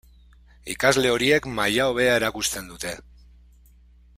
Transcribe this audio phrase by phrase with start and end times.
[0.75, 2.95] Ikasle horiek maila hobea erakusten dute.